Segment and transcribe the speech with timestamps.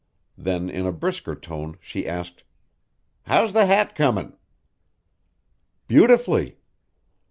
[0.35, 2.43] Then in a brisker tone she asked:
[3.27, 4.35] "How's the hat comin'?"
[5.87, 6.57] "Beautifully."